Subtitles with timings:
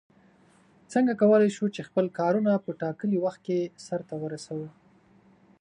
[0.91, 3.45] څنگه کولای شو چې خپل کارونه په ټاکلي وخت
[3.87, 4.67] سرته ورسوو؟